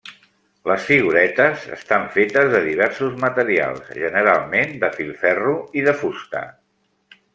Les 0.69 0.85
figuretes 0.91 1.67
estan 1.75 2.07
fetes 2.15 2.49
de 2.53 2.61
diversos 2.69 3.19
materials, 3.25 3.83
generalment 4.07 4.75
de 4.85 4.91
filferro 4.97 5.55
i 5.83 5.85
de 5.91 5.95
fusta. 6.01 6.43